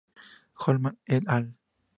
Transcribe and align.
Holman 0.65 0.97
"et 1.05 1.21
al. 1.27 1.53